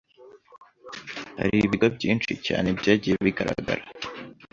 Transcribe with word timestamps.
Hari 1.39 1.55
ibigo 1.67 1.87
byinshi 1.95 2.31
cyan 2.45 2.65
byagiye 2.79 3.15
bigaragara 3.25 3.83